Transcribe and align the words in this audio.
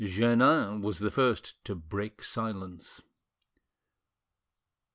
Jeannin 0.03 0.81
was 0.81 0.97
the 0.97 1.11
first 1.11 1.63
to 1.63 1.75
'break 1.75 2.23
silence. 2.23 3.03